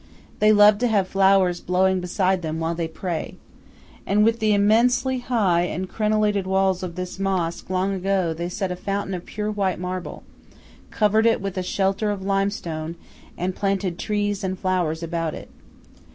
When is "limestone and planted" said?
12.25-13.99